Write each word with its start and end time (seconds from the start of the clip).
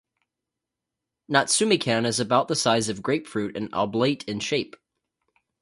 Natsumikan 1.31 2.07
is 2.07 2.19
about 2.19 2.47
the 2.47 2.55
size 2.55 2.89
of 2.89 3.03
grapefruit 3.03 3.55
and 3.55 3.69
oblate 3.71 4.23
in 4.23 4.39
shape. 4.39 4.75